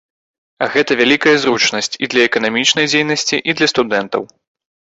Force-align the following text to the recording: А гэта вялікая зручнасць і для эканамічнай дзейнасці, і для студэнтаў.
А 0.65 0.67
гэта 0.75 0.91
вялікая 1.01 1.33
зручнасць 1.43 1.93
і 2.07 2.11
для 2.15 2.21
эканамічнай 2.31 2.91
дзейнасці, 2.93 3.43
і 3.53 3.59
для 3.61 3.71
студэнтаў. 3.77 4.29